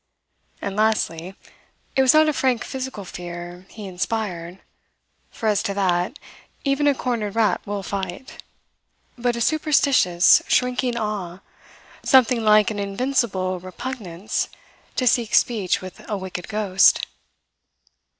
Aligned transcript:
And, 0.63 0.75
lastly, 0.75 1.35
it 1.95 2.01
was 2.01 2.15
not 2.15 2.27
a 2.27 2.33
frank 2.33 2.63
physical 2.63 3.05
fear 3.05 3.67
he 3.69 3.85
inspired 3.85 4.57
for 5.29 5.45
as 5.45 5.61
to 5.61 5.75
that, 5.75 6.17
even 6.63 6.87
a 6.87 6.95
cornered 6.95 7.35
rat 7.35 7.61
will 7.67 7.83
fight 7.83 8.41
but 9.15 9.35
a 9.35 9.41
superstitious 9.41 10.41
shrinking 10.47 10.97
awe, 10.97 11.41
something 12.01 12.43
like 12.43 12.71
an 12.71 12.79
invincible 12.79 13.59
repugnance 13.59 14.49
to 14.95 15.05
seek 15.05 15.35
speech 15.35 15.81
with 15.81 16.01
a 16.09 16.17
wicked 16.17 16.47
ghost. 16.47 17.05